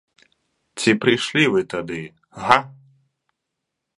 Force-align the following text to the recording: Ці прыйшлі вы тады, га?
Ці 0.79 0.91
прыйшлі 1.03 1.43
вы 1.57 1.61
тады, 1.75 2.01
га? 2.45 2.57